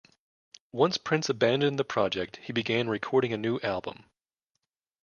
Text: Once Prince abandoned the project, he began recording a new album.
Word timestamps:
Once 0.71 0.97
Prince 0.97 1.29
abandoned 1.29 1.77
the 1.77 1.83
project, 1.83 2.37
he 2.37 2.51
began 2.51 2.89
recording 2.89 3.33
a 3.33 3.37
new 3.37 3.59
album. 3.59 4.05